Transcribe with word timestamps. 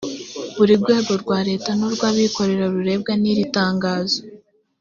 buri 0.57 0.73
rwego 0.81 1.11
rwa 1.21 1.39
leta 1.49 1.69
n 1.77 1.81
urw 1.87 2.01
abikorera 2.09 2.65
rurebwa 2.73 3.13
niri 3.21 3.43
tanganzo 3.55 4.19